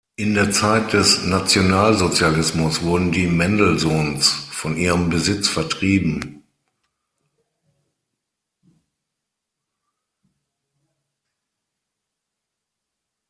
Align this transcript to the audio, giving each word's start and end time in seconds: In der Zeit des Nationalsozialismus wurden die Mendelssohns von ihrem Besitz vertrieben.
In 0.15 0.33
der 0.33 0.49
Zeit 0.49 0.93
des 0.93 1.25
Nationalsozialismus 1.25 2.81
wurden 2.81 3.11
die 3.11 3.27
Mendelssohns 3.27 4.31
von 4.49 4.75
ihrem 4.75 5.11
Besitz 5.11 5.47
vertrieben. 5.47 6.41